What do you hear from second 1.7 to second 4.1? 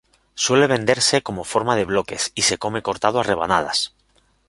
de bloques, y se come cortado a rebanadas.